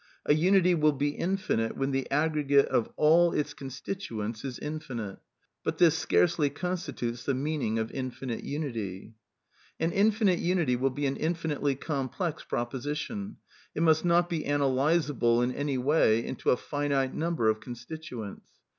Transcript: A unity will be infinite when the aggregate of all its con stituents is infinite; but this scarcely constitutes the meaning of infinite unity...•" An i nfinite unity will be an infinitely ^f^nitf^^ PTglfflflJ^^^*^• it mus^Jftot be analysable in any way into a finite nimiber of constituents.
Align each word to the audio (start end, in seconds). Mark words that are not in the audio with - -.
A 0.25 0.33
unity 0.33 0.73
will 0.73 0.93
be 0.93 1.09
infinite 1.09 1.77
when 1.77 1.91
the 1.91 2.09
aggregate 2.09 2.65
of 2.69 2.89
all 2.95 3.33
its 3.33 3.53
con 3.53 3.69
stituents 3.69 4.43
is 4.43 4.57
infinite; 4.57 5.19
but 5.63 5.77
this 5.77 5.95
scarcely 5.95 6.49
constitutes 6.49 7.23
the 7.23 7.35
meaning 7.35 7.77
of 7.77 7.91
infinite 7.91 8.43
unity...•" 8.43 9.13
An 9.79 9.91
i 9.91 10.09
nfinite 10.09 10.41
unity 10.41 10.75
will 10.75 10.89
be 10.89 11.05
an 11.05 11.17
infinitely 11.17 11.75
^f^nitf^^ 11.75 12.13
PTglfflflJ^^^*^• 12.13 13.35
it 13.75 13.83
mus^Jftot 13.83 14.27
be 14.27 14.43
analysable 14.45 15.43
in 15.43 15.51
any 15.51 15.77
way 15.77 16.25
into 16.25 16.49
a 16.49 16.57
finite 16.57 17.15
nimiber 17.15 17.47
of 17.51 17.59
constituents. 17.59 18.49